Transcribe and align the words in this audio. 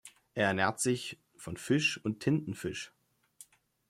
Er 0.33 0.47
ernährt 0.47 0.79
sich 0.79 1.19
von 1.37 1.57
Fisch 1.57 2.03
und 2.03 2.21
Tintenfisch. 2.21 2.91